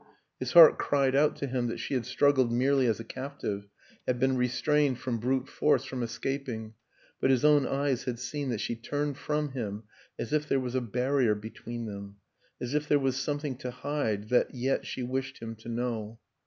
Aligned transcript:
His 0.39 0.53
heart 0.53 0.79
cried 0.79 1.13
out 1.15 1.35
to 1.35 1.45
him 1.45 1.67
that 1.67 1.77
she 1.79 1.93
had 1.93 2.07
struggled 2.07 2.51
merely 2.51 2.87
as 2.87 2.99
a 2.99 3.03
captive, 3.03 3.67
had 4.07 4.19
been 4.19 4.35
re 4.35 4.47
strained 4.47 4.97
by 5.05 5.11
brute 5.11 5.47
force 5.47 5.85
from 5.85 6.01
escaping 6.01 6.73
but 7.19 7.29
his 7.29 7.45
own 7.45 7.67
eyes 7.67 8.05
had 8.05 8.17
seen 8.17 8.49
that 8.49 8.61
she 8.61 8.75
turned 8.75 9.15
from 9.15 9.51
him 9.51 9.83
as 10.17 10.33
if 10.33 10.47
there 10.49 10.59
was 10.59 10.73
a 10.73 10.81
barrier 10.81 11.35
between 11.35 11.85
them, 11.85 12.15
as 12.59 12.73
if 12.73 12.87
there 12.87 12.97
was 12.97 13.15
something 13.15 13.55
to 13.57 13.69
hide 13.69 14.29
that 14.29 14.55
yet 14.55 14.87
she 14.87 15.03
wished 15.03 15.37
him 15.37 15.53
to 15.57 15.69
know. 15.69 16.17